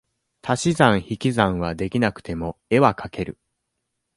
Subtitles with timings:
[0.41, 3.37] 足し算引き算は出来なくても、絵は描ける。